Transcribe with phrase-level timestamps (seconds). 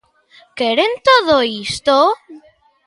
[0.59, 1.35] ¿Queren todo
[1.67, 1.95] isto?